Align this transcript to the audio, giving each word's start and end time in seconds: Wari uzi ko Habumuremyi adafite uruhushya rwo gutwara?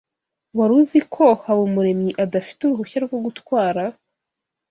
Wari 0.57 0.73
uzi 0.79 0.99
ko 1.13 1.25
Habumuremyi 1.43 2.11
adafite 2.23 2.59
uruhushya 2.63 2.97
rwo 3.05 3.17
gutwara? 3.25 3.83